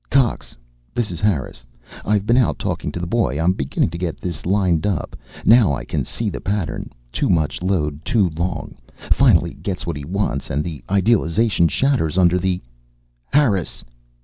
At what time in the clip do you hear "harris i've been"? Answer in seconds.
1.21-2.35